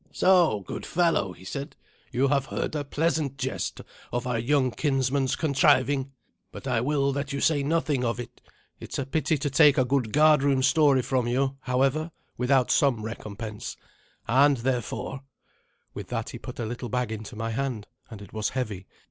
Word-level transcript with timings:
"So, 0.11 0.61
good 0.61 0.83
fellow," 0.83 1.31
he 1.31 1.45
said, 1.45 1.75
"you 2.11 2.29
have 2.29 2.47
heard 2.47 2.73
a 2.73 2.83
pleasant 2.83 3.37
jest 3.37 3.81
of 4.11 4.25
our 4.25 4.39
young 4.39 4.71
kinsman's 4.71 5.35
contriving, 5.35 6.11
but 6.51 6.65
I 6.67 6.81
will 6.81 7.11
that 7.11 7.33
you 7.33 7.39
say 7.39 7.61
nothing 7.61 8.03
of 8.03 8.19
it. 8.19 8.41
It 8.79 8.93
is 8.93 8.97
a 8.97 9.05
pity 9.05 9.37
to 9.37 9.49
take 9.51 9.77
a 9.77 9.85
good 9.85 10.11
guardroom 10.11 10.63
story 10.63 11.03
from 11.03 11.27
you, 11.27 11.55
however, 11.59 12.09
without 12.35 12.71
some 12.71 13.03
recompense, 13.03 13.77
and 14.27 14.57
therefore" 14.57 15.21
With 15.93 16.07
that 16.07 16.31
he 16.31 16.39
put 16.39 16.57
a 16.57 16.65
little 16.65 16.89
bag 16.89 17.11
into 17.11 17.35
my 17.35 17.51
hand, 17.51 17.85
and 18.09 18.23
it 18.23 18.33
was 18.33 18.49
heavy. 18.49 18.87